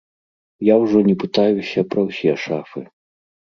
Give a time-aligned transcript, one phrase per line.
[0.67, 2.87] Я ўжо не пытаюся пра ўсе шафы.